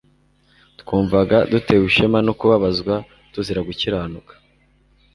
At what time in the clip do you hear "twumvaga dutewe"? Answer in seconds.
0.79-1.83